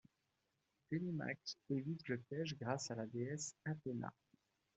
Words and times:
Télémaque 0.89 1.59
évite 1.69 2.07
le 2.07 2.17
piège 2.17 2.57
grâce 2.59 2.89
à 2.89 2.95
la 2.95 3.05
déesse 3.05 3.53
Athéna. 3.65 4.11